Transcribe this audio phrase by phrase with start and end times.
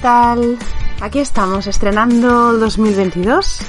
[0.00, 0.58] Tal?
[1.00, 3.60] Aquí estamos estrenando 2022,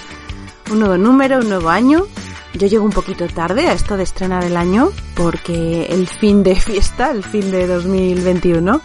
[0.71, 2.05] un nuevo número, un nuevo año.
[2.53, 6.55] Yo llego un poquito tarde a esto de estrenar el año porque el fin de
[6.55, 8.81] fiesta, el fin de 2021,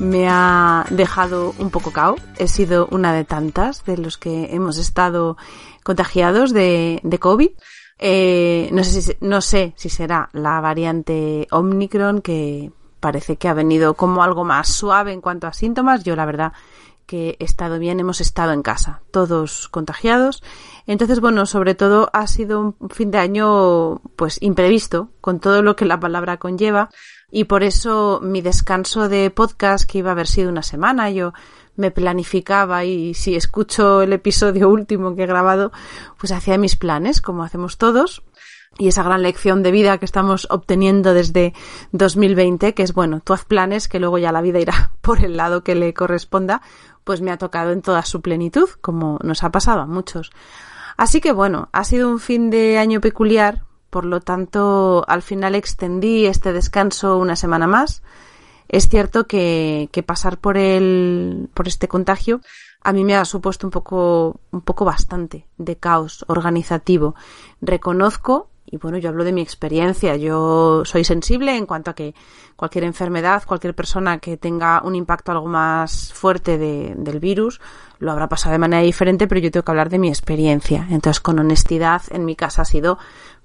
[0.00, 2.16] me ha dejado un poco cao.
[2.38, 5.36] He sido una de tantas de los que hemos estado
[5.82, 7.50] contagiados de, COVID.
[7.98, 12.70] Eh, no, sé si, no sé si será la variante Omicron que
[13.00, 16.04] parece que ha venido como algo más suave en cuanto a síntomas.
[16.04, 16.52] Yo la verdad
[17.10, 20.44] que he estado bien, hemos estado en casa, todos contagiados.
[20.86, 25.74] Entonces, bueno, sobre todo ha sido un fin de año pues imprevisto, con todo lo
[25.74, 26.88] que la palabra conlleva,
[27.28, 31.32] y por eso mi descanso de podcast, que iba a haber sido una semana, yo
[31.74, 35.72] me planificaba y si escucho el episodio último que he grabado,
[36.16, 38.22] pues hacía mis planes, como hacemos todos,
[38.78, 41.54] y esa gran lección de vida que estamos obteniendo desde
[41.92, 45.36] 2020, que es bueno, tú haz planes que luego ya la vida irá por el
[45.36, 46.62] lado que le corresponda,
[47.04, 50.30] pues me ha tocado en toda su plenitud, como nos ha pasado a muchos.
[50.96, 55.54] Así que bueno, ha sido un fin de año peculiar, por lo tanto, al final
[55.54, 58.02] extendí este descanso una semana más.
[58.68, 62.40] Es cierto que, pasar por el, por este contagio
[62.82, 67.14] a mí me ha supuesto un poco, un poco bastante de caos organizativo.
[67.60, 70.16] Reconozco y bueno, yo hablo de mi experiencia.
[70.16, 72.14] Yo soy sensible en cuanto a que
[72.54, 77.60] cualquier enfermedad, cualquier persona que tenga un impacto algo más fuerte de, del virus,
[77.98, 80.86] lo habrá pasado de manera diferente, pero yo tengo que hablar de mi experiencia.
[80.90, 82.98] Entonces, con honestidad, en mi casa ha sido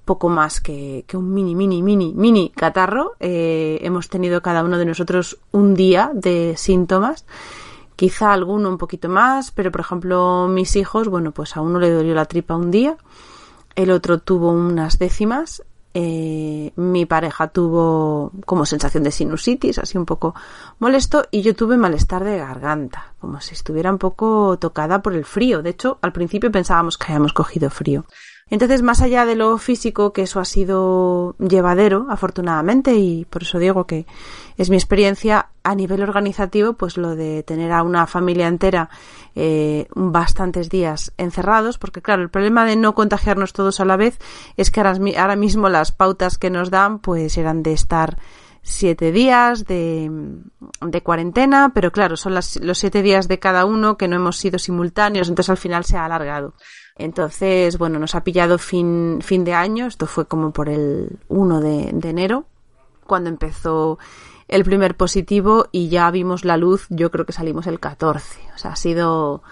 [0.05, 3.13] poco más que, que un mini, mini, mini, mini catarro.
[3.19, 7.25] Eh, hemos tenido cada uno de nosotros un día de síntomas
[7.95, 11.89] quizá alguno un poquito más, pero por ejemplo mis hijos, bueno, pues a uno le
[11.89, 12.97] dolió la tripa un día,
[13.75, 15.63] el otro tuvo unas décimas,
[15.97, 20.35] eh, mi pareja tuvo como sensación de sinusitis, así un poco
[20.77, 25.23] molesto, y yo tuve malestar de garganta, como si estuviera un poco tocada por el
[25.23, 25.61] frío.
[25.61, 28.05] De hecho, al principio pensábamos que habíamos cogido frío.
[28.47, 33.57] Entonces, más allá de lo físico, que eso ha sido llevadero, afortunadamente, y por eso
[33.57, 34.05] digo que
[34.55, 38.91] es mi experiencia a nivel organizativo, pues lo de tener a una familia entera
[39.33, 44.19] eh, bastantes días encerrados, porque claro, el problema de no contagiarnos todos a la vez
[44.57, 48.19] es que ahora, mismo las pautas que nos dan, pues eran de estar
[48.61, 50.11] siete días de,
[50.81, 54.37] de cuarentena, pero claro, son las, los siete días de cada uno que no hemos
[54.37, 56.53] sido simultáneos, entonces al final se ha alargado.
[56.97, 61.59] Entonces, bueno, nos ha pillado fin, fin de año, esto fue como por el 1
[61.59, 62.45] de, de enero,
[63.05, 63.99] cuando empezó
[64.47, 68.39] el primer positivo y ya vimos la luz, yo creo que salimos el 14.
[68.55, 69.43] O sea, ha sido,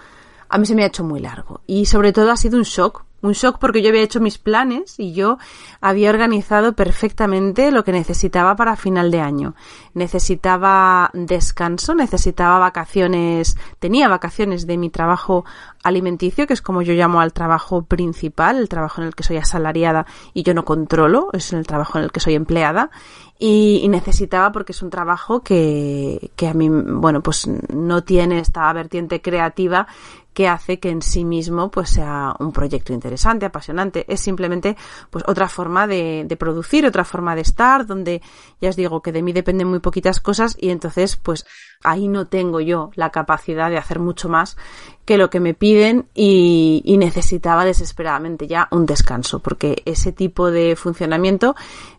[0.48, 1.60] a mí se me ha hecho muy largo.
[1.66, 4.96] Y sobre todo ha sido un shock, un shock porque yo había hecho mis planes
[4.98, 5.38] y yo
[5.80, 9.54] había organizado perfectamente lo que necesitaba para final de año.
[9.94, 15.44] Necesitaba descanso, necesitaba vacaciones, tenía vacaciones de mi trabajo
[15.82, 19.38] alimenticio, que es como yo llamo al trabajo principal, el trabajo en el que soy
[19.38, 22.90] asalariada y yo no controlo, es el trabajo en el que soy empleada.
[23.36, 28.72] Y, necesitaba porque es un trabajo que, que a mí, bueno, pues no tiene esta
[28.72, 29.88] vertiente creativa
[30.34, 34.04] que hace que en sí mismo pues sea un proyecto interesante, apasionante.
[34.12, 34.76] Es simplemente
[35.10, 38.20] pues otra forma de, producir, otra forma de estar, donde
[38.60, 41.46] ya os digo que de mí dependen muy poquitas cosas y entonces pues
[41.84, 44.56] ahí no tengo yo la capacidad de hacer mucho más
[45.04, 50.50] que lo que me piden y, y necesitaba desesperadamente ya un descanso porque ese tipo
[50.50, 51.54] de funcionamiento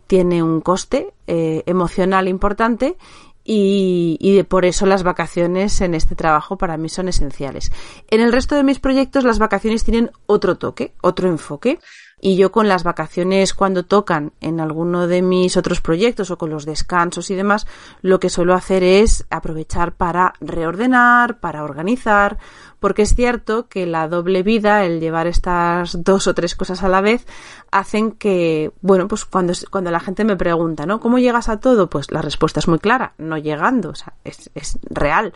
[0.08, 2.98] tiene un coste eh, emocional importante
[3.48, 7.72] y, y, por eso las vacaciones en este trabajo para mí son esenciales.
[8.10, 11.78] En el resto de mis proyectos las vacaciones tienen otro toque, otro enfoque.
[12.22, 16.50] Y yo con las vacaciones cuando tocan en alguno de mis otros proyectos o con
[16.50, 17.68] los descansos y demás,
[18.02, 22.40] lo que suelo hacer es aprovechar para reordenar, para organizar,
[22.80, 26.90] porque es cierto que la doble vida, el llevar estas dos o tres cosas a
[26.90, 27.26] la vez,
[27.72, 31.00] hacen que, bueno, pues cuando, cuando la gente me pregunta, ¿no?
[31.00, 31.90] ¿Cómo llegas a todo?
[31.90, 35.34] Pues la respuesta es muy clara, no llegando, o sea, es, es real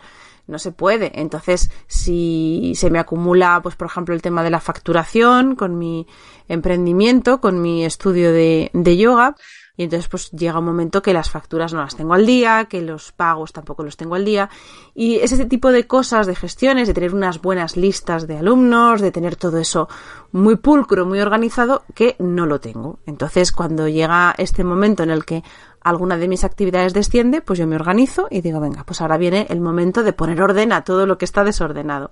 [0.50, 1.12] no se puede.
[1.20, 6.06] Entonces, si se me acumula, pues por ejemplo, el tema de la facturación con mi
[6.48, 9.36] emprendimiento, con mi estudio de, de yoga,
[9.80, 12.82] y entonces pues llega un momento que las facturas no las tengo al día, que
[12.82, 14.50] los pagos tampoco los tengo al día
[14.94, 19.00] y es ese tipo de cosas, de gestiones, de tener unas buenas listas de alumnos,
[19.00, 19.88] de tener todo eso
[20.32, 22.98] muy pulcro, muy organizado, que no lo tengo.
[23.06, 25.42] Entonces cuando llega este momento en el que
[25.80, 29.46] alguna de mis actividades desciende, pues yo me organizo y digo, venga, pues ahora viene
[29.48, 32.10] el momento de poner orden a todo lo que está desordenado.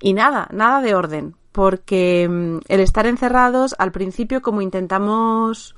[0.00, 5.74] Y nada, nada de orden, porque mm, el estar encerrados, al principio, como intentamos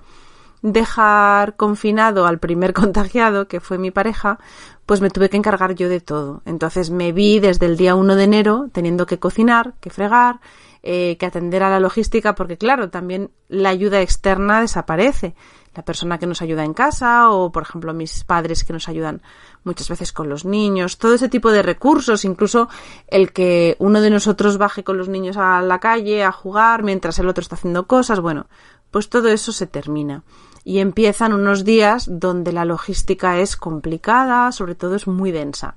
[0.62, 4.38] dejar confinado al primer contagiado, que fue mi pareja,
[4.87, 6.43] pues me tuve que encargar yo de todo.
[6.47, 10.41] Entonces me vi desde el día 1 de enero teniendo que cocinar, que fregar,
[10.82, 15.35] eh, que atender a la logística, porque claro, también la ayuda externa desaparece.
[15.75, 19.23] La persona que nos ayuda en casa o, por ejemplo, mis padres que nos ayudan
[19.65, 22.69] muchas veces con los niños, todo ese tipo de recursos, incluso
[23.06, 27.19] el que uno de nosotros baje con los niños a la calle a jugar mientras
[27.20, 28.49] el otro está haciendo cosas, bueno,
[28.91, 30.25] pues todo eso se termina
[30.64, 35.76] y empiezan unos días donde la logística es complicada, sobre todo es muy densa.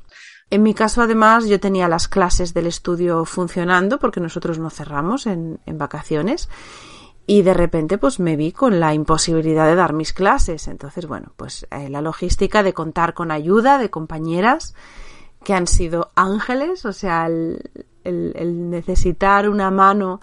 [0.49, 5.25] En mi caso, además, yo tenía las clases del estudio funcionando porque nosotros no cerramos
[5.25, 6.49] en, vacaciones
[7.27, 10.67] y de repente pues me vi con la imposibilidad de dar mis clases.
[10.67, 14.75] Entonces, bueno, pues eh, la logística de contar con ayuda de compañeras
[15.43, 20.21] que han sido ángeles, o sea, el necesitar una mano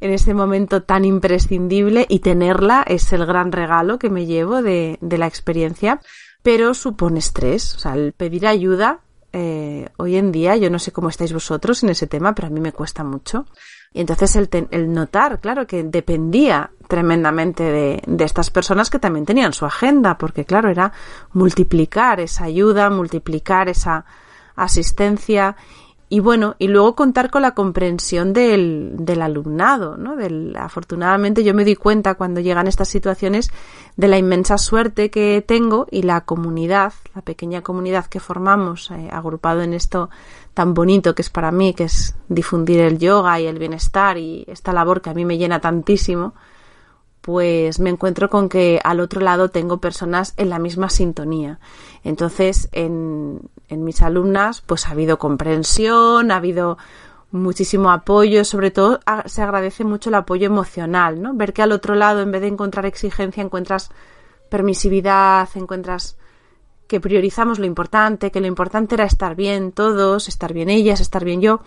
[0.00, 4.98] en ese momento tan imprescindible y tenerla es el gran regalo que me llevo de,
[5.00, 6.00] de la experiencia,
[6.42, 9.00] pero supone estrés, o sea, el pedir ayuda
[9.32, 12.50] eh, hoy en día, yo no sé cómo estáis vosotros en ese tema, pero a
[12.50, 13.46] mí me cuesta mucho.
[13.92, 19.26] Y entonces el, el notar, claro, que dependía tremendamente de, de, estas personas que también
[19.26, 20.92] tenían su agenda, porque claro, era
[21.32, 24.04] multiplicar esa ayuda, multiplicar esa
[24.56, 25.56] asistencia
[26.12, 30.16] y bueno, y luego contar con la comprensión del, del alumnado, ¿no?
[30.16, 33.48] Del, afortunadamente yo me di cuenta cuando llegan estas situaciones
[33.96, 39.08] de la inmensa suerte que tengo y la comunidad, la pequeña comunidad que formamos, eh,
[39.12, 40.10] agrupado en esto
[40.52, 44.44] tan bonito que es para mí, que es difundir el yoga y el bienestar y
[44.48, 46.34] esta labor que a mí me llena tantísimo,
[47.20, 51.60] pues me encuentro con que al otro lado tengo personas en la misma sintonía.
[52.02, 56.76] Entonces, en, en mis alumnas, pues ha habido comprensión, ha habido
[57.30, 61.32] muchísimo apoyo, sobre todo se agradece mucho el apoyo emocional, ¿no?
[61.34, 63.90] Ver que al otro lado, en vez de encontrar exigencia, encuentras
[64.50, 66.18] permisividad, encuentras
[66.88, 71.24] que priorizamos lo importante, que lo importante era estar bien todos, estar bien ellas, estar
[71.24, 71.60] bien yo.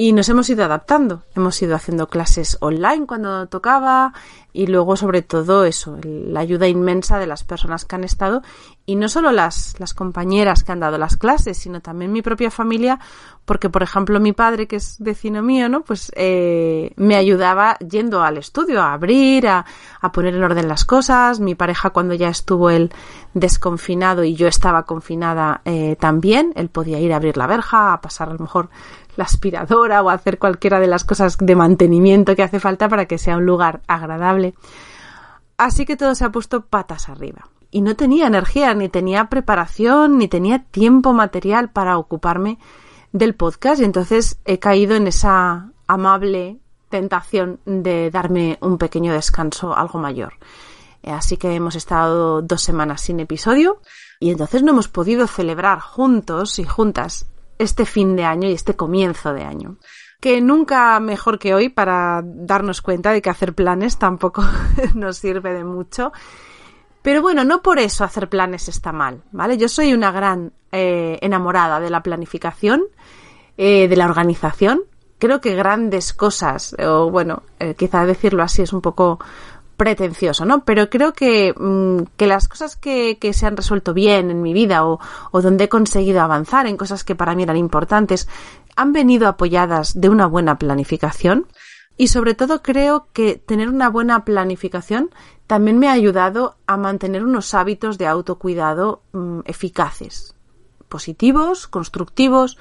[0.00, 1.24] Y nos hemos ido adaptando.
[1.34, 4.12] Hemos ido haciendo clases online cuando tocaba
[4.52, 8.42] y luego sobre todo eso, la ayuda inmensa de las personas que han estado
[8.86, 12.50] y no solo las, las compañeras que han dado las clases, sino también mi propia
[12.50, 12.98] familia,
[13.44, 15.82] porque por ejemplo mi padre, que es vecino mío, ¿no?
[15.82, 19.66] Pues eh, me ayudaba yendo al estudio a abrir, a,
[20.00, 21.38] a poner en orden las cosas.
[21.38, 22.90] Mi pareja cuando ya estuvo él
[23.34, 28.00] desconfinado y yo estaba confinada eh, también, él podía ir a abrir la verja, a
[28.00, 28.70] pasar a lo mejor
[29.18, 33.18] la aspiradora o hacer cualquiera de las cosas de mantenimiento que hace falta para que
[33.18, 34.54] sea un lugar agradable.
[35.56, 37.48] Así que todo se ha puesto patas arriba.
[37.72, 42.58] Y no tenía energía, ni tenía preparación, ni tenía tiempo material para ocuparme
[43.10, 49.76] del podcast y entonces he caído en esa amable tentación de darme un pequeño descanso
[49.76, 50.34] algo mayor.
[51.02, 53.80] Así que hemos estado dos semanas sin episodio
[54.20, 57.26] y entonces no hemos podido celebrar juntos y juntas
[57.58, 59.76] este fin de año y este comienzo de año.
[60.20, 64.44] Que nunca mejor que hoy para darnos cuenta de que hacer planes tampoco
[64.94, 66.12] nos sirve de mucho.
[67.02, 69.56] Pero bueno, no por eso hacer planes está mal, ¿vale?
[69.56, 72.82] Yo soy una gran eh, enamorada de la planificación,
[73.56, 74.82] eh, de la organización.
[75.18, 79.18] Creo que grandes cosas, o bueno, eh, quizá decirlo así es un poco
[79.78, 80.64] pretencioso, ¿no?
[80.64, 84.84] Pero creo que, mm, que las cosas que, se han resuelto bien en mi vida
[84.84, 84.98] o,
[85.30, 88.28] o donde he conseguido avanzar en cosas que para mí eran importantes
[88.76, 91.46] han venido apoyadas de una buena planificación.
[91.96, 95.10] Y sobre todo creo que tener una buena planificación
[95.46, 100.34] también me ha ayudado a mantener unos hábitos de autocuidado mm, eficaces,
[100.88, 102.58] positivos, constructivos.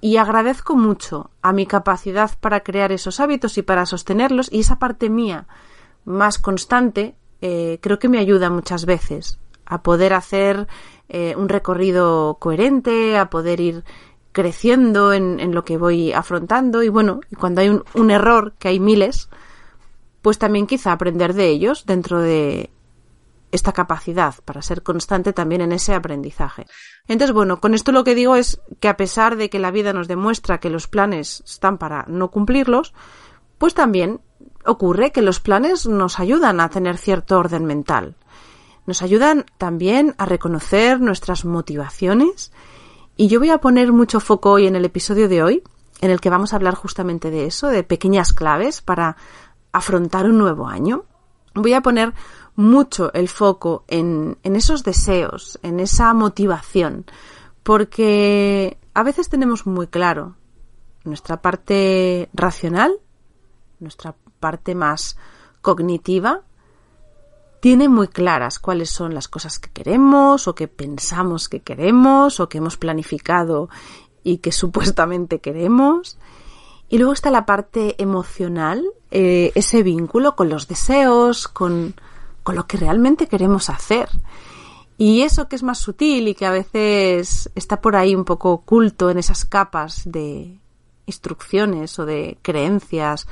[0.00, 4.48] Y agradezco mucho a mi capacidad para crear esos hábitos y para sostenerlos.
[4.52, 5.48] Y esa parte mía
[6.08, 10.66] más constante, eh, creo que me ayuda muchas veces a poder hacer
[11.08, 13.84] eh, un recorrido coherente, a poder ir
[14.32, 18.68] creciendo en, en, lo que voy afrontando y bueno, cuando hay un, un, error, que
[18.68, 19.28] hay miles,
[20.22, 22.70] pues también quizá aprender de ellos dentro de
[23.50, 26.66] esta capacidad para ser constante también en ese aprendizaje.
[27.06, 29.92] Entonces, bueno, con esto lo que digo es que a pesar de que la vida
[29.92, 32.92] nos demuestra que los planes están para no cumplirlos,
[33.56, 34.20] pues también
[34.64, 38.16] ocurre que los planes nos ayudan a tener cierto orden mental.
[38.86, 42.52] Nos ayudan también a reconocer nuestras motivaciones
[43.16, 45.62] y yo voy a poner mucho foco hoy en el episodio de hoy,
[46.00, 49.16] en el que vamos a hablar justamente de eso, de pequeñas claves para
[49.72, 51.04] afrontar un nuevo año.
[51.54, 52.14] Voy a poner
[52.54, 57.06] mucho el foco en, en esos deseos, en esa motivación,
[57.62, 60.36] porque a veces tenemos muy claro
[61.04, 62.92] nuestra parte racional,
[63.80, 65.16] nuestra parte más
[65.60, 66.42] cognitiva,
[67.60, 72.48] tiene muy claras cuáles son las cosas que queremos o que pensamos que queremos o
[72.48, 73.68] que hemos planificado
[74.22, 76.18] y que supuestamente queremos.
[76.88, 81.94] Y luego está la parte emocional, eh, ese vínculo con los deseos, con,
[82.42, 84.08] con lo que realmente queremos hacer.
[84.96, 88.50] Y eso que es más sutil y que a veces está por ahí un poco
[88.50, 90.58] oculto en esas capas de
[91.06, 93.26] instrucciones o de creencias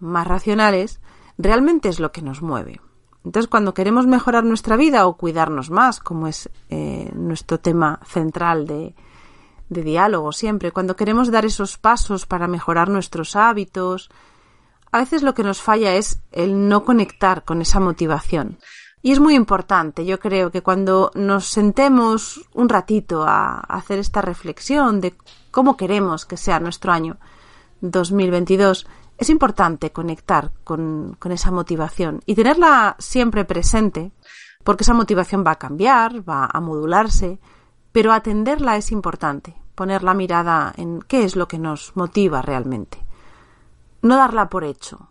[0.00, 1.00] más racionales,
[1.36, 2.80] realmente es lo que nos mueve.
[3.24, 8.66] Entonces, cuando queremos mejorar nuestra vida o cuidarnos más, como es eh, nuestro tema central
[8.66, 8.94] de,
[9.68, 14.10] de diálogo siempre, cuando queremos dar esos pasos para mejorar nuestros hábitos,
[14.90, 18.58] a veces lo que nos falla es el no conectar con esa motivación.
[19.02, 24.22] Y es muy importante, yo creo que cuando nos sentemos un ratito a hacer esta
[24.22, 25.14] reflexión de
[25.50, 27.16] cómo queremos que sea nuestro año
[27.80, 28.86] 2022,
[29.18, 34.12] es importante conectar con, esa motivación y tenerla siempre presente,
[34.62, 37.40] porque esa motivación va a cambiar, va a modularse,
[37.90, 43.04] pero atenderla es importante, poner la mirada en qué es lo que nos motiva realmente.
[44.02, 45.10] No darla por hecho,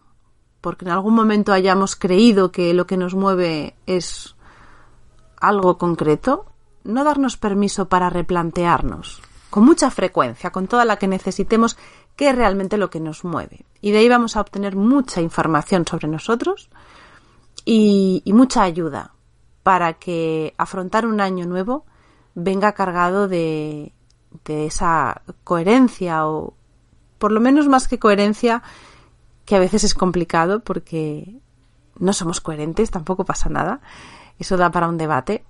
[0.61, 4.37] porque en algún momento hayamos creído que lo que nos mueve es
[5.41, 6.45] algo concreto,
[6.85, 11.77] no darnos permiso para replantearnos con mucha frecuencia, con toda la que necesitemos
[12.17, 13.65] qué es realmente lo que nos mueve.
[13.79, 16.69] Y de ahí vamos a obtener mucha información sobre nosotros
[17.63, 19.13] y, y mucha ayuda
[19.63, 21.85] para que afrontar un año nuevo
[22.35, 23.93] venga cargado de,
[24.45, 26.53] de esa coherencia o
[27.17, 28.61] por lo menos más que coherencia,
[29.45, 31.39] que a veces es complicado porque
[31.97, 33.81] no somos coherentes, tampoco pasa nada.
[34.39, 35.43] Eso da para un debate,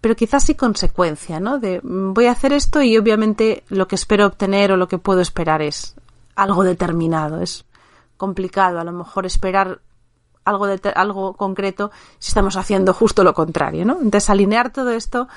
[0.00, 1.58] pero quizás sí consecuencia, ¿no?
[1.58, 5.20] De voy a hacer esto y obviamente lo que espero obtener o lo que puedo
[5.20, 5.96] esperar es
[6.38, 7.42] algo determinado.
[7.42, 7.66] Es
[8.16, 9.80] complicado a lo mejor esperar
[10.44, 13.94] algo, de, algo concreto si estamos haciendo justo lo contrario, ¿no?
[13.94, 15.28] Entonces, alinear todo esto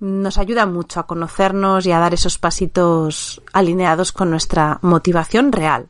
[0.00, 5.88] nos ayuda mucho a conocernos y a dar esos pasitos alineados con nuestra motivación real.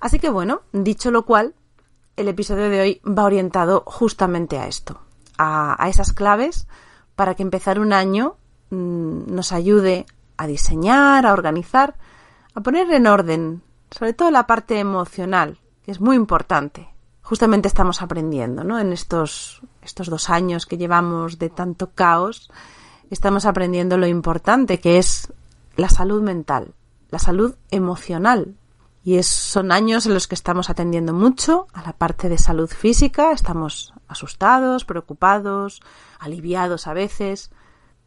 [0.00, 1.54] Así que bueno, dicho lo cual,
[2.16, 5.00] el episodio de hoy va orientado justamente a esto,
[5.38, 6.66] a, a esas claves
[7.14, 8.36] para que empezar un año
[8.70, 11.94] mmm, nos ayude a diseñar, a organizar,
[12.54, 13.62] a poner en orden
[13.92, 16.88] sobre todo la parte emocional, que es muy importante.
[17.22, 18.78] Justamente estamos aprendiendo, ¿no?
[18.78, 22.50] En estos, estos dos años que llevamos de tanto caos,
[23.10, 25.32] estamos aprendiendo lo importante que es
[25.76, 26.74] la salud mental,
[27.10, 28.56] la salud emocional.
[29.04, 32.70] Y es, son años en los que estamos atendiendo mucho a la parte de salud
[32.70, 35.82] física, estamos asustados, preocupados,
[36.20, 37.50] aliviados a veces,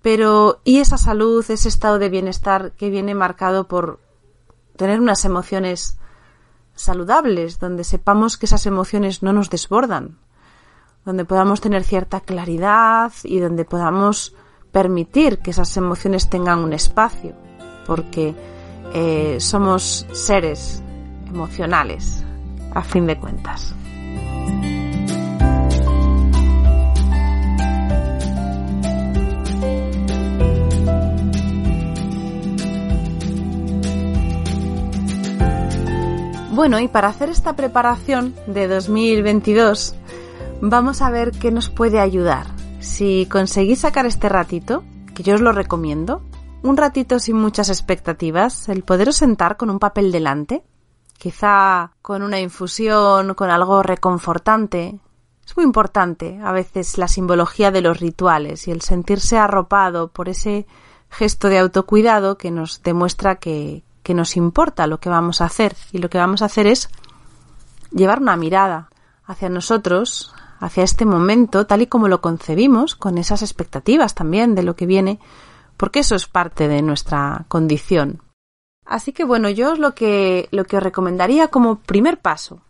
[0.01, 3.99] pero ¿y esa salud, ese estado de bienestar que viene marcado por
[4.75, 5.97] tener unas emociones
[6.75, 10.17] saludables, donde sepamos que esas emociones no nos desbordan,
[11.05, 14.35] donde podamos tener cierta claridad y donde podamos
[14.71, 17.33] permitir que esas emociones tengan un espacio,
[17.85, 18.35] porque
[18.93, 20.83] eh, somos seres
[21.27, 22.23] emocionales,
[22.73, 23.73] a fin de cuentas.
[36.55, 39.93] Bueno, y para hacer esta preparación de 2022,
[40.61, 42.47] vamos a ver qué nos puede ayudar.
[42.79, 44.81] Si conseguís sacar este ratito,
[45.13, 46.23] que yo os lo recomiendo,
[46.63, 50.63] un ratito sin muchas expectativas, el poderos sentar con un papel delante,
[51.17, 54.97] quizá con una infusión, con algo reconfortante.
[55.45, 60.29] Es muy importante a veces la simbología de los rituales y el sentirse arropado por
[60.29, 60.67] ese
[61.09, 65.75] gesto de autocuidado que nos demuestra que, que nos importa lo que vamos a hacer
[65.91, 66.89] y lo que vamos a hacer es
[67.89, 68.91] llevar una mirada
[69.25, 74.61] hacia nosotros, hacia este momento, tal y como lo concebimos, con esas expectativas también de
[74.61, 75.19] lo que viene,
[75.75, 78.21] porque eso es parte de nuestra condición.
[78.85, 82.61] Así que bueno, yo os lo que, lo que os recomendaría como primer paso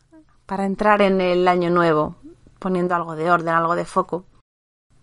[0.46, 2.16] para entrar en el año nuevo,
[2.60, 4.24] poniendo algo de orden, algo de foco,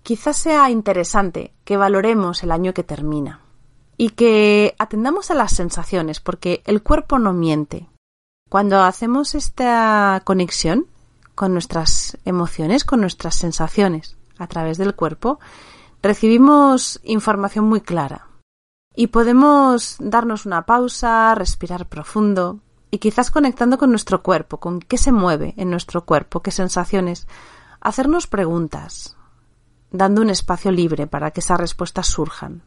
[0.03, 3.42] quizás sea interesante que valoremos el año que termina
[4.03, 7.89] y que atendamos a las sensaciones, porque el cuerpo no miente.
[8.51, 10.89] Cuando hacemos esta conexión
[11.37, 15.39] con nuestras emociones, con nuestras sensaciones, a través del cuerpo,
[16.03, 18.27] recibimos información muy clara.
[18.93, 22.59] Y podemos darnos una pausa, respirar profundo
[22.91, 27.29] y quizás conectando con nuestro cuerpo, con qué se mueve en nuestro cuerpo, qué sensaciones,
[27.81, 29.17] hacernos preguntas,
[29.93, 32.65] dando un espacio libre para que esas respuestas surjan.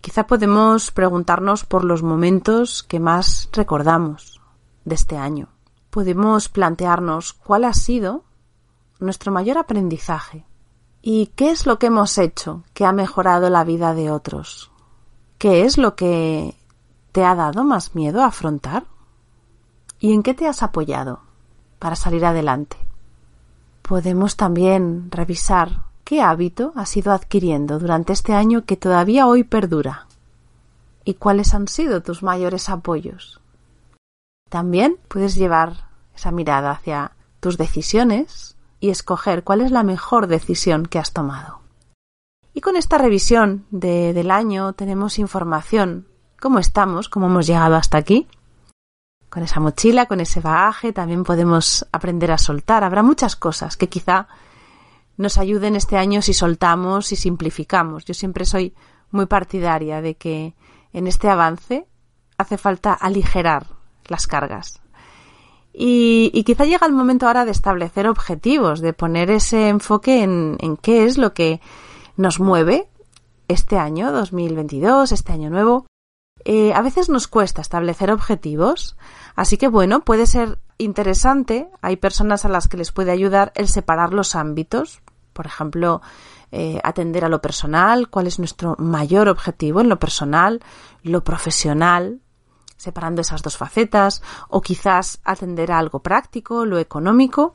[0.00, 4.40] Quizá podemos preguntarnos por los momentos que más recordamos
[4.86, 5.48] de este año.
[5.90, 8.24] Podemos plantearnos cuál ha sido
[8.98, 10.46] nuestro mayor aprendizaje
[11.02, 14.70] y qué es lo que hemos hecho que ha mejorado la vida de otros.
[15.36, 16.56] ¿Qué es lo que
[17.12, 18.84] te ha dado más miedo a afrontar?
[19.98, 21.20] ¿Y en qué te has apoyado
[21.78, 22.78] para salir adelante?
[23.82, 30.08] Podemos también revisar qué hábito has ido adquiriendo durante este año que todavía hoy perdura
[31.04, 33.40] y cuáles han sido tus mayores apoyos.
[34.48, 40.84] También puedes llevar esa mirada hacia tus decisiones y escoger cuál es la mejor decisión
[40.84, 41.60] que has tomado.
[42.54, 46.08] Y con esta revisión del año tenemos información,
[46.40, 48.26] cómo estamos, cómo hemos llegado hasta aquí.
[49.28, 52.82] Con esa mochila, con ese bagaje, también podemos aprender a soltar.
[52.82, 54.26] Habrá muchas cosas que quizá
[55.20, 58.06] nos ayuden este año si soltamos y simplificamos.
[58.06, 58.74] Yo siempre soy
[59.10, 60.54] muy partidaria de que
[60.94, 61.86] en este avance
[62.38, 63.66] hace falta aligerar
[64.06, 64.80] las cargas.
[65.74, 71.04] Y, quizá llega el momento ahora de establecer objetivos, de poner ese enfoque en, qué
[71.04, 71.60] es lo que
[72.16, 72.88] nos mueve
[73.46, 75.86] este año 2022, este año nuevo.
[76.46, 78.96] Eh, a veces nos cuesta establecer objetivos,
[79.36, 83.68] así que bueno, puede ser interesante, hay personas a las que les puede ayudar el
[83.68, 86.02] separar los ámbitos, por ejemplo,
[86.52, 90.60] eh, atender a lo personal, cuál es nuestro mayor objetivo en lo personal,
[91.02, 92.20] lo profesional,
[92.76, 97.54] separando esas dos facetas, o quizás atender a algo práctico, lo económico,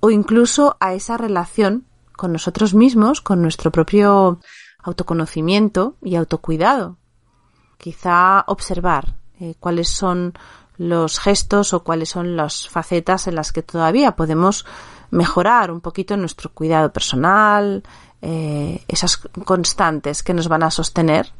[0.00, 4.38] o incluso a esa relación con nosotros mismos, con nuestro propio
[4.82, 6.98] autoconocimiento y autocuidado.
[7.78, 10.34] Quizá observar eh, cuáles son
[10.78, 14.66] los gestos o cuáles son las facetas en las que todavía podemos
[15.10, 17.82] mejorar un poquito nuestro cuidado personal,
[18.22, 21.32] eh, esas constantes que nos van a sostener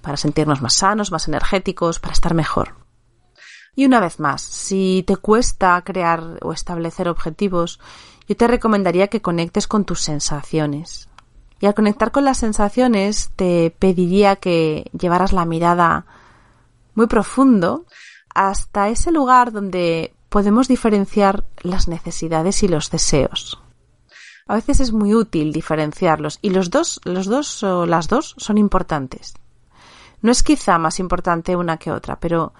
[0.00, 2.74] para sentirnos más sanos, más energéticos, para estar mejor.
[3.74, 7.78] Y una vez más, si te cuesta crear o establecer objetivos,
[8.26, 11.08] yo te recomendaría que conectes con tus sensaciones.
[11.60, 16.06] Y al conectar con las sensaciones, te pediría que llevaras la mirada
[16.94, 17.84] muy profundo
[18.34, 23.58] hasta ese lugar donde podemos diferenciar las necesidades y los deseos.
[24.46, 28.58] A veces es muy útil diferenciarlos y los dos, los dos o las dos son
[28.58, 29.32] importantes.
[30.20, 32.52] No es quizá más importante una que otra, pero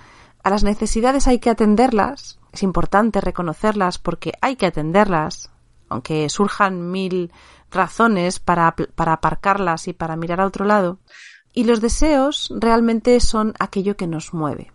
[0.43, 2.39] a las necesidades hay que atenderlas.
[2.51, 5.51] Es importante reconocerlas porque hay que atenderlas,
[5.91, 7.31] aunque surjan mil
[7.71, 10.99] razones para, para aparcarlas y para mirar a otro lado.
[11.53, 14.73] Y los deseos realmente son aquello que nos mueve.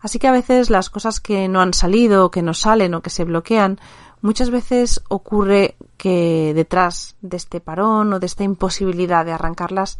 [0.00, 3.10] Así que a veces las cosas que no han salido, que no salen o que
[3.10, 3.80] se bloquean,
[4.20, 9.98] muchas veces ocurre que detrás de este parón o de esta imposibilidad de arrancarlas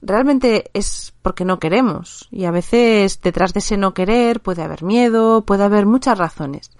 [0.00, 4.82] realmente es porque no queremos y a veces detrás de ese no querer puede haber
[4.82, 6.70] miedo, puede haber muchas razones.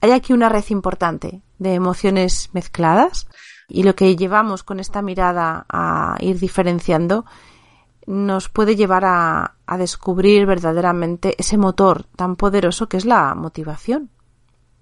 [0.00, 3.26] Hay aquí una red importante de emociones mezcladas
[3.68, 7.24] y lo que llevamos con esta mirada a ir diferenciando
[8.06, 14.10] nos puede llevar a, a descubrir verdaderamente ese motor tan poderoso que es la motivación.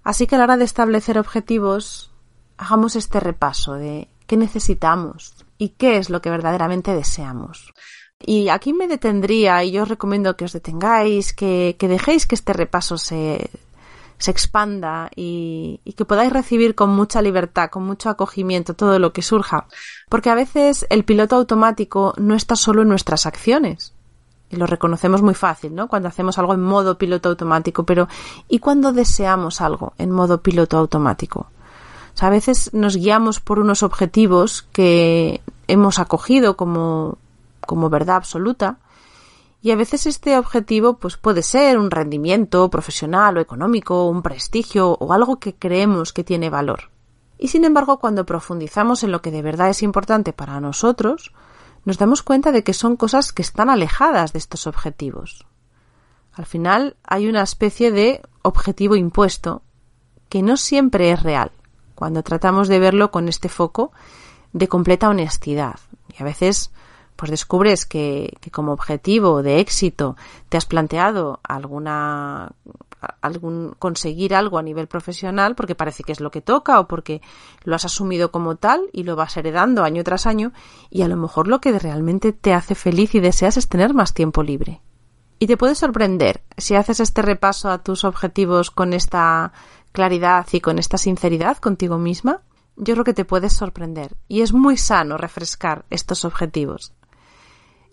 [0.03, 2.11] Así que a la hora de establecer objetivos,
[2.57, 7.73] hagamos este repaso de qué necesitamos y qué es lo que verdaderamente deseamos.
[8.19, 12.53] Y aquí me detendría y yo os recomiendo que os detengáis, que, dejéis que este
[12.53, 13.49] repaso se,
[14.17, 19.21] se expanda y, que podáis recibir con mucha libertad, con mucho acogimiento todo lo que
[19.21, 19.67] surja.
[20.09, 23.93] Porque a veces el piloto automático no está solo en nuestras acciones.
[24.49, 25.87] Y lo reconocemos muy fácil, ¿no?
[25.87, 28.07] Cuando hacemos algo en modo piloto automático, pero
[28.47, 31.47] ¿y cuando deseamos algo en modo piloto automático?
[32.21, 37.17] a veces nos guiamos por unos objetivos que hemos acogido como,
[37.65, 38.77] como verdad absoluta
[39.65, 44.91] y a veces este objetivo pues puede ser un rendimiento profesional o económico, un prestigio
[44.91, 46.91] o algo que creemos que tiene valor.
[47.39, 51.33] Y sin embargo, cuando profundizamos en lo que de verdad es importante para nosotros,
[51.83, 55.47] nos damos cuenta de que son cosas que están alejadas de estos objetivos.
[56.33, 59.63] Al final hay una especie de objetivo impuesto
[60.29, 61.49] que no siempre es real
[61.95, 63.93] cuando tratamos de verlo con este foco
[64.53, 65.79] de completa honestidad.
[66.15, 66.69] Y a veces
[67.15, 70.15] pues descubres que, como objetivo de éxito
[70.49, 72.51] te has planteado alguna
[73.21, 77.21] algún conseguir algo a nivel profesional porque parece que es lo que toca o porque
[77.63, 80.53] lo has asumido como tal y lo vas heredando año tras año
[80.89, 84.13] y a lo mejor lo que realmente te hace feliz y deseas es tener más
[84.13, 84.81] tiempo libre.
[85.37, 89.51] Y te puede sorprender si haces este repaso a tus objetivos con esta
[89.91, 92.41] claridad y con esta sinceridad contigo misma,
[92.77, 96.93] yo creo que te puedes sorprender y es muy sano refrescar estos objetivos.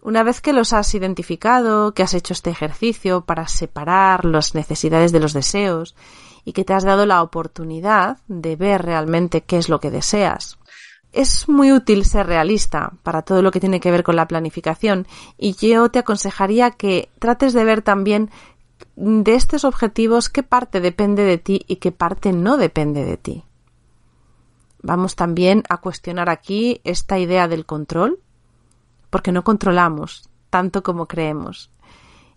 [0.02, 5.12] Una vez que los has identificado, que has hecho este ejercicio para separar las necesidades
[5.12, 5.94] de los deseos
[6.44, 10.58] y que te has dado la oportunidad de ver realmente qué es lo que deseas,
[11.12, 15.06] es muy útil ser realista para todo lo que tiene que ver con la planificación
[15.38, 18.30] y yo te aconsejaría que trates de ver también
[18.96, 23.44] de estos objetivos qué parte depende de ti y qué parte no depende de ti.
[24.82, 28.18] Vamos también a cuestionar aquí esta idea del control,
[29.12, 31.70] porque no controlamos tanto como creemos.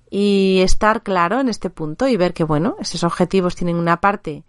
[0.10, 4.44] Y estar claro en este punto y ver que, bueno, esos objetivos tienen una parte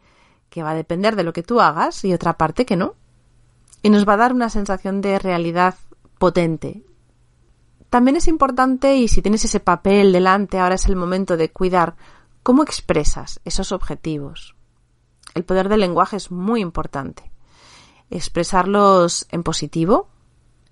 [0.50, 2.96] que va a depender de lo que tú hagas y otra parte que no.
[3.80, 5.76] Y nos va a dar una sensación de realidad
[6.18, 6.82] potente.
[7.90, 11.94] También es importante, y si tienes ese papel delante, ahora es el momento de cuidar
[12.42, 14.56] cómo expresas esos objetivos.
[15.34, 17.30] El poder del lenguaje es muy importante.
[18.10, 20.08] Expresarlos en positivo,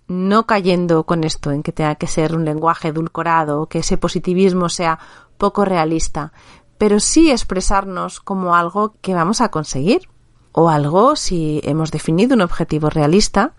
[0.07, 4.69] no cayendo con esto en que tenga que ser un lenguaje edulcorado que ese positivismo
[4.69, 4.99] sea
[5.39, 6.33] poco realista,
[6.79, 10.09] pero sí expresarnos como algo que vamos a conseguir
[10.53, 13.53] o algo si hemos definido un objetivo realista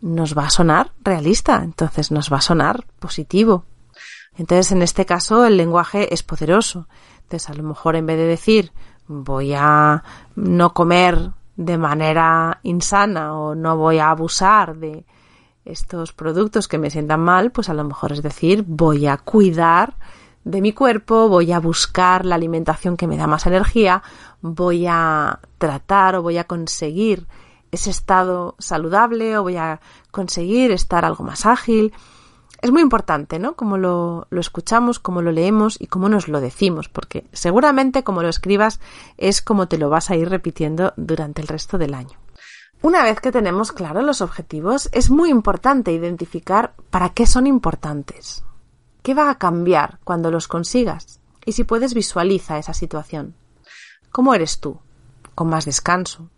[0.00, 3.64] nos va a sonar realista, entonces nos va a sonar positivo.
[4.36, 6.86] Entonces, en este caso, el lenguaje es poderoso.
[7.22, 8.72] Entonces, a lo mejor en vez de decir
[9.08, 10.04] voy a
[10.36, 15.04] no comer de manera insana o no voy a abusar de,
[15.68, 19.94] estos productos que me sientan mal, pues a lo mejor es decir, voy a cuidar
[20.44, 24.02] de mi cuerpo, voy a buscar la alimentación que me da más energía,
[24.40, 27.26] voy a tratar o voy a conseguir
[27.70, 31.92] ese estado saludable o voy a conseguir estar algo más ágil.
[32.62, 33.54] Es muy importante, ¿no?
[33.54, 38.28] Cómo lo, escuchamos, cómo lo leemos y cómo nos lo decimos, porque seguramente como lo
[38.28, 38.80] escribas
[39.16, 42.18] es como te lo vas a ir repitiendo durante el resto del año.
[42.80, 48.44] Una vez que tenemos claros los objetivos, es muy importante identificar para qué son importantes.
[49.02, 51.18] ¿Qué va a cambiar cuando los consigas?
[51.44, 53.34] Y si puedes, visualiza esa situación.
[54.12, 54.78] ¿Cómo eres tú?
[55.34, 56.30] ¿Con más descanso?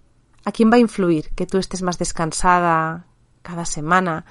[0.44, 3.04] ¿A quién va a influir que tú estés más descansada
[3.42, 4.24] cada semana?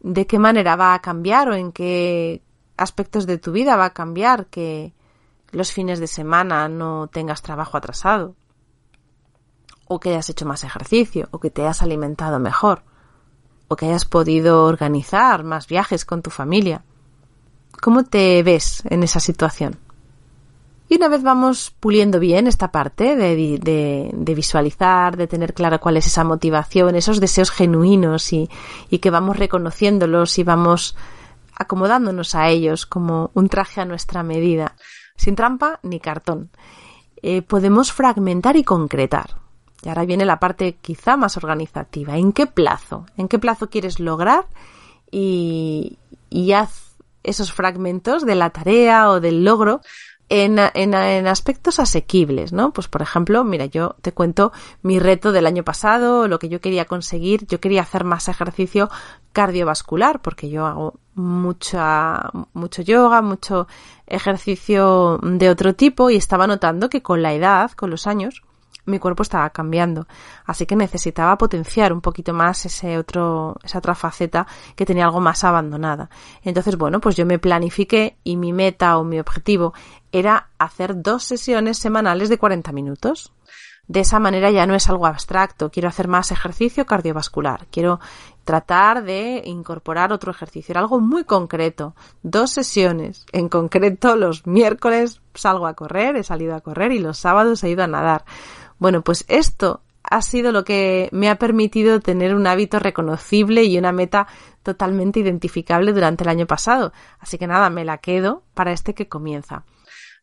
[0.00, 2.42] ¿De qué manera va a cambiar o en qué
[2.76, 4.92] aspectos de tu vida va a cambiar que
[5.52, 8.34] los fines de semana no tengas trabajo atrasado?
[9.86, 12.82] O que hayas hecho más ejercicio, o que te hayas alimentado mejor,
[13.68, 16.82] o que hayas podido organizar más viajes con tu familia.
[17.80, 19.78] ¿Cómo te ves en esa situación?
[20.88, 25.96] Y una vez vamos puliendo bien esta parte de, de, visualizar, de tener claro cuál
[25.96, 28.50] es esa motivación, esos deseos genuinos y,
[28.90, 30.94] y, que vamos reconociéndolos y vamos
[31.56, 34.76] acomodándonos a ellos como un traje a nuestra medida,
[35.16, 36.50] sin trampa ni cartón,
[37.22, 39.43] eh, podemos fragmentar y concretar.
[39.84, 42.16] Y ahora viene la parte quizá más organizativa.
[42.16, 43.04] ¿En qué plazo?
[43.16, 44.46] ¿En qué plazo quieres lograr?
[45.10, 45.98] Y,
[46.54, 49.80] haz esos fragmentos de la tarea o del logro
[50.28, 52.72] en, en, aspectos asequibles, ¿no?
[52.72, 56.60] Pues por ejemplo, mira, yo te cuento mi reto del año pasado, lo que yo
[56.60, 58.90] quería conseguir, yo quería hacer más ejercicio
[59.32, 63.68] cardiovascular, porque yo hago mucha, mucho yoga, mucho
[64.06, 68.42] ejercicio de otro tipo y estaba notando que con la edad, con los años,
[68.86, 70.06] mi cuerpo estaba cambiando.
[70.44, 75.20] Así que necesitaba potenciar un poquito más ese otro, esa otra faceta que tenía algo
[75.20, 76.10] más abandonada.
[76.42, 79.74] Entonces, bueno, pues yo me planifiqué y mi meta o mi objetivo
[80.12, 83.32] era hacer dos sesiones semanales de 40 minutos.
[83.86, 85.70] De esa manera ya no es algo abstracto.
[85.70, 87.66] Quiero hacer más ejercicio cardiovascular.
[87.70, 88.00] Quiero
[88.44, 90.72] tratar de incorporar otro ejercicio.
[90.72, 91.94] Era algo muy concreto.
[92.22, 93.26] Dos sesiones.
[93.32, 97.70] En concreto, los miércoles salgo a correr, he salido a correr y los sábados he
[97.70, 98.24] ido a nadar.
[98.78, 103.78] Bueno, pues esto ha sido lo que me ha permitido tener un hábito reconocible y
[103.78, 104.26] una meta
[104.62, 106.92] totalmente identificable durante el año pasado.
[107.18, 109.64] Así que nada, me la quedo para este que comienza.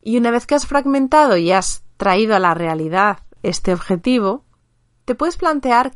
[0.02, 4.44] Y una vez que has fragmentado y has traído a la realidad este objetivo,
[5.04, 5.92] te puedes plantear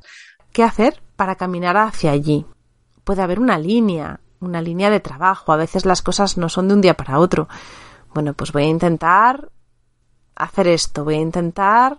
[0.52, 2.46] qué hacer para caminar hacia allí.
[3.04, 5.52] Puede haber una línea, una línea de trabajo.
[5.52, 7.48] A veces las cosas no son de un día para otro.
[8.14, 9.50] Bueno, pues voy a intentar
[10.34, 11.98] hacer esto, voy a intentar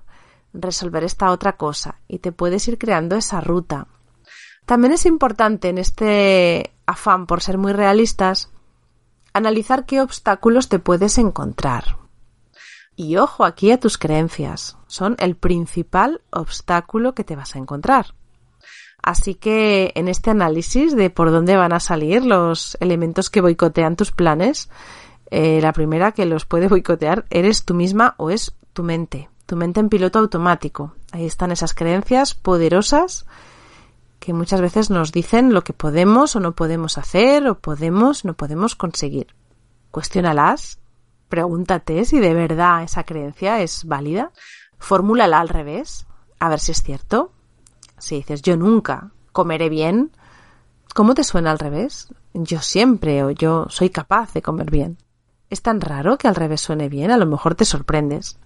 [0.60, 3.88] resolver esta otra cosa y te puedes ir creando esa ruta.
[4.66, 8.52] También es importante en este afán por ser muy realistas
[9.34, 11.98] analizar qué obstáculos te puedes encontrar.
[12.96, 14.78] Y ojo aquí a tus creencias.
[14.88, 18.16] Son el principal obstáculo que te vas a encontrar.
[19.04, 23.96] Así que en este análisis de por dónde van a salir los elementos que boicotean
[23.96, 24.70] tus planes,
[25.30, 29.56] eh, la primera que los puede boicotear eres tú misma o es tu mente, tu
[29.56, 30.94] mente en piloto automático.
[31.12, 33.26] Ahí están esas creencias poderosas
[34.20, 38.34] que muchas veces nos dicen lo que podemos o no podemos hacer o podemos, no
[38.34, 39.28] podemos conseguir.
[39.90, 40.80] Cuestiónalas,
[41.30, 44.32] pregúntate si de verdad esa creencia es válida,
[44.78, 46.08] fórmulala al revés,
[46.40, 47.32] a ver si es cierto.
[47.98, 50.12] Si dices yo nunca comeré bien,
[50.94, 52.10] ¿cómo te suena al revés?
[52.34, 54.98] Yo siempre o yo soy capaz de comer bien.
[55.50, 58.38] Es tan raro que al revés suene bien, a lo mejor te sorprendes.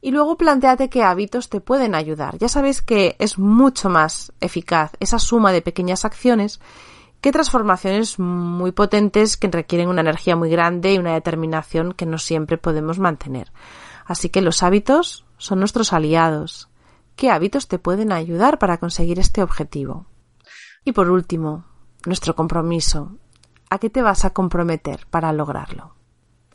[0.00, 2.38] Y luego planteate qué hábitos te pueden ayudar.
[2.38, 6.60] Ya sabéis que es mucho más eficaz esa suma de pequeñas acciones
[7.20, 12.18] que transformaciones muy potentes que requieren una energía muy grande y una determinación que no
[12.18, 13.52] siempre podemos mantener.
[14.04, 16.68] Así que los hábitos son nuestros aliados.
[17.16, 20.06] ¿Qué hábitos te pueden ayudar para conseguir este objetivo?
[20.84, 21.64] Y por último,
[22.06, 23.16] nuestro compromiso.
[23.68, 25.94] ¿A qué te vas a comprometer para lograrlo?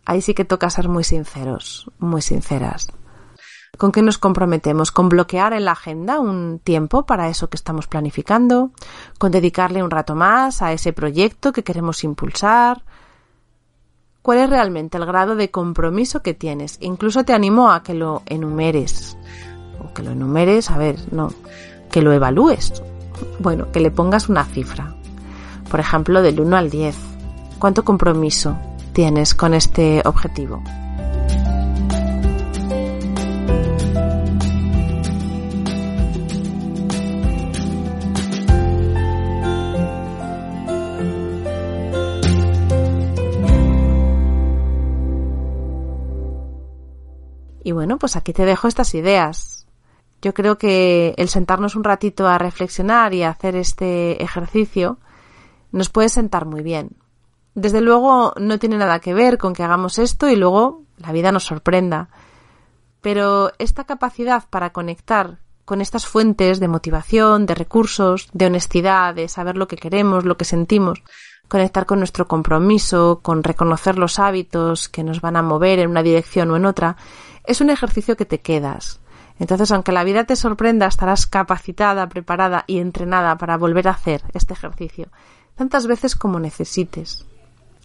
[0.05, 2.91] Ahí sí que toca ser muy sinceros, muy sinceras.
[3.77, 4.91] ¿Con qué nos comprometemos?
[4.91, 8.71] ¿Con bloquear en la agenda un tiempo para eso que estamos planificando?
[9.17, 12.83] ¿Con dedicarle un rato más a ese proyecto que queremos impulsar?
[14.21, 16.77] ¿Cuál es realmente el grado de compromiso que tienes?
[16.81, 19.17] Incluso te animo a que lo enumeres.
[19.83, 21.29] O que lo enumeres, a ver, no,
[21.91, 22.81] que lo evalúes.
[23.39, 24.95] Bueno, que le pongas una cifra.
[25.69, 26.95] Por ejemplo, del 1 al 10.
[27.57, 28.55] ¿Cuánto compromiso
[28.93, 30.61] tienes con este objetivo?
[47.63, 49.65] Y bueno, pues aquí te dejo estas ideas.
[50.21, 54.99] Yo creo que el sentarnos un ratito a reflexionar y a hacer este ejercicio
[55.71, 56.91] nos puede sentar muy bien.
[57.55, 61.31] Desde luego no tiene nada que ver con que hagamos esto y luego la vida
[61.31, 62.09] nos sorprenda.
[63.01, 69.29] Pero esta capacidad para conectar con estas fuentes de motivación, de recursos, de honestidad, de
[69.29, 71.03] saber lo que queremos, lo que sentimos,
[71.53, 76.01] conectar con nuestro compromiso, con reconocer los hábitos que nos van a mover en una
[76.01, 76.97] dirección o en otra,
[77.43, 79.01] es un ejercicio que te quedas.
[79.37, 84.23] Entonces, aunque la vida te sorprenda, estarás capacitada, preparada y entrenada para volver a hacer
[84.33, 85.09] este ejercicio
[85.53, 87.27] tantas veces como necesites.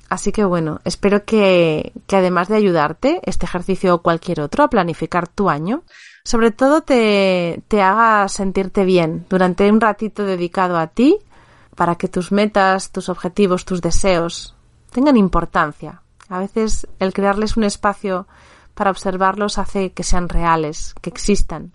[0.08, 4.70] Así que bueno, espero que, que además de ayudarte, este ejercicio o cualquier otro a
[4.70, 5.82] planificar tu año,
[6.24, 11.18] sobre todo te, te haga sentirte bien durante un ratito dedicado a ti
[11.78, 14.56] para que tus metas, tus objetivos, tus deseos
[14.90, 16.02] tengan importancia.
[16.28, 18.26] A veces el crearles un espacio
[18.74, 21.70] para observarlos hace que sean reales, que existan.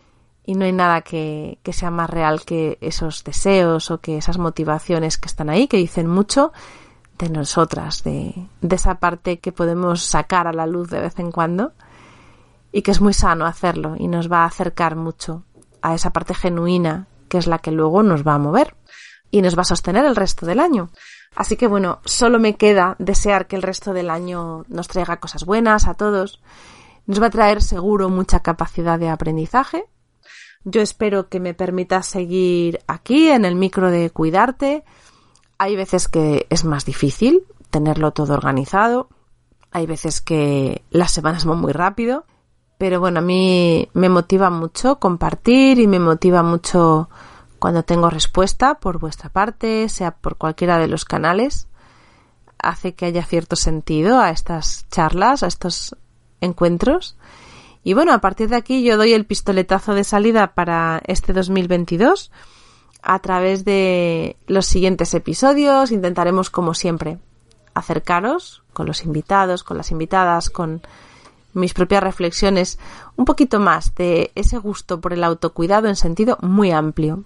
[0.45, 4.37] Y no hay nada que, que, sea más real que esos deseos o que esas
[4.37, 6.51] motivaciones que están ahí, que dicen mucho
[7.17, 11.31] de nosotras, de, de esa parte que podemos sacar a la luz de vez en
[11.31, 11.71] cuando
[12.73, 15.43] y que es muy sano hacerlo y nos va a acercar mucho
[15.81, 18.75] a esa parte genuina que es la que luego nos va a mover
[19.33, 20.91] y nos va a sostener el resto del año.
[21.35, 25.43] Así que bueno, solo me queda desear que el resto del año nos traiga cosas
[25.43, 26.39] buenas a todos
[27.05, 29.85] nos va a traer seguro mucha capacidad de aprendizaje.
[30.63, 34.83] Yo espero que me permitas seguir aquí en el micro de cuidarte.
[35.57, 39.09] Hay veces que es más difícil tenerlo todo organizado.
[39.71, 42.25] Hay veces que las semanas van muy rápido.
[42.77, 47.09] Pero bueno, a mí me motiva mucho compartir y me motiva mucho
[47.63, 51.67] cuando tengo respuesta por vuestra parte, sea por cualquiera de los canales.
[52.59, 55.95] Hace que haya cierto sentido a estas charlas, a estos
[56.41, 57.15] encuentros.
[57.81, 62.31] Y bueno, a partir de aquí yo doy el pistoletazo de salida para este 2022
[63.01, 65.93] a través de los siguientes episodios.
[65.93, 67.17] Intentaremos, como siempre,
[67.73, 70.81] acercaros con los invitados, con las invitadas, con
[71.53, 72.77] mis propias reflexiones,
[73.15, 77.23] un poquito más de ese gusto por el autocuidado en sentido muy amplio.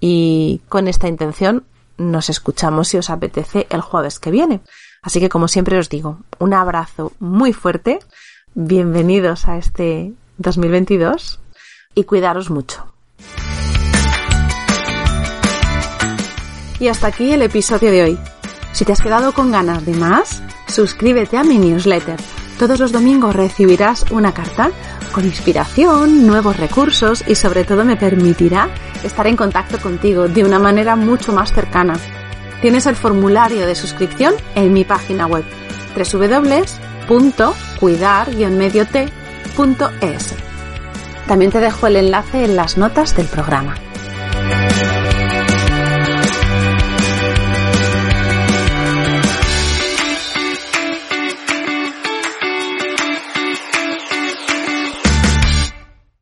[0.00, 1.64] Y con esta intención
[1.96, 4.60] nos escuchamos si os apetece el jueves que viene.
[5.02, 8.00] Así que como siempre os digo, un abrazo muy fuerte
[8.54, 11.40] bienvenidos a este 2022
[11.94, 12.92] y cuidaros mucho.
[16.80, 18.18] Y hasta aquí el episodio de hoy.
[18.72, 22.18] Si te has quedado con ganas de más, suscríbete a mi newsletter.
[22.58, 24.70] Todos los domingos recibirás una carta
[25.12, 28.68] con inspiración, nuevos recursos y sobre todo me permitirá
[29.02, 31.94] estar en contacto contigo de una manera mucho más cercana.
[32.60, 35.44] Tienes el formulario de suscripción en mi página web
[35.96, 36.88] www
[37.80, 38.86] cuidar-medio
[41.26, 43.76] También te dejo el enlace en las notas del programa.